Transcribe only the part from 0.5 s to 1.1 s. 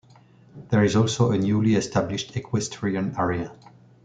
There is